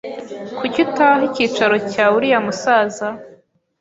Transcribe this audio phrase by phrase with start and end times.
[0.57, 3.07] Kuki utaha icyicaro cyawe uriya musaza?